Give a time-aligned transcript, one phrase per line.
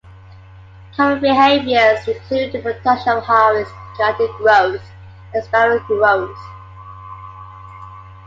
[0.97, 4.81] Common behaviours include the production of highways, chaotic growth
[5.31, 6.39] and spiral growth.